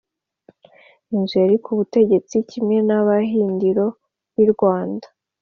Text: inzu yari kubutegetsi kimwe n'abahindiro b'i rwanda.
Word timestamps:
inzu 1.15 1.33
yari 1.43 1.57
kubutegetsi 1.63 2.35
kimwe 2.49 2.77
n'abahindiro 2.87 3.85
b'i 4.33 4.45
rwanda. 4.53 5.07